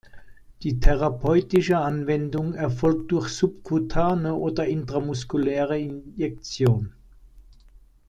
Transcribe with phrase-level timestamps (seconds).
[0.63, 6.95] Die therapeutische Anwendung erfolgt durch subkutane oder intramuskuläre Injektion.